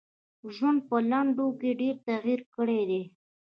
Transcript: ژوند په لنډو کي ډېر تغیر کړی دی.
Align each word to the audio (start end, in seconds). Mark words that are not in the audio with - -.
ژوند 0.55 0.79
په 0.89 0.97
لنډو 1.11 1.47
کي 1.59 1.69
ډېر 1.79 1.95
تغیر 2.07 2.39
کړی 2.53 2.79
دی. 2.89 3.01